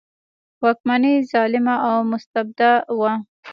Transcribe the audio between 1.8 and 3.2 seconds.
او مستبده وه.